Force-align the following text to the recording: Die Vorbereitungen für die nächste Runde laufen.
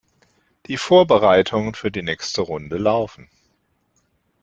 Die 0.65 0.77
Vorbereitungen 0.77 1.75
für 1.75 1.91
die 1.91 2.01
nächste 2.01 2.41
Runde 2.41 2.77
laufen. 2.79 3.29